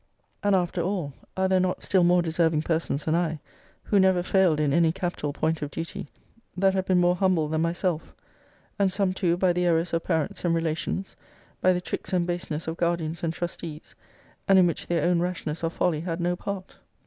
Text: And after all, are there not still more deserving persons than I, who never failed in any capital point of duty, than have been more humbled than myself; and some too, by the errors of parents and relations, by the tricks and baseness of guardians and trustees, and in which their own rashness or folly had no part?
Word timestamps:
And 0.41 0.55
after 0.55 0.81
all, 0.81 1.13
are 1.37 1.47
there 1.47 1.59
not 1.59 1.83
still 1.83 2.03
more 2.03 2.23
deserving 2.23 2.63
persons 2.63 3.05
than 3.05 3.13
I, 3.13 3.37
who 3.83 3.99
never 3.99 4.23
failed 4.23 4.59
in 4.59 4.73
any 4.73 4.91
capital 4.91 5.31
point 5.31 5.61
of 5.61 5.69
duty, 5.69 6.07
than 6.57 6.73
have 6.73 6.87
been 6.87 6.99
more 6.99 7.15
humbled 7.15 7.51
than 7.51 7.61
myself; 7.61 8.15
and 8.79 8.91
some 8.91 9.13
too, 9.13 9.37
by 9.37 9.53
the 9.53 9.67
errors 9.67 9.93
of 9.93 10.03
parents 10.03 10.43
and 10.43 10.55
relations, 10.55 11.15
by 11.61 11.71
the 11.71 11.81
tricks 11.81 12.13
and 12.13 12.25
baseness 12.25 12.67
of 12.67 12.77
guardians 12.77 13.23
and 13.23 13.31
trustees, 13.31 13.93
and 14.47 14.57
in 14.57 14.65
which 14.65 14.87
their 14.87 15.03
own 15.07 15.19
rashness 15.19 15.63
or 15.63 15.69
folly 15.69 15.99
had 16.01 16.19
no 16.19 16.35
part? 16.35 16.77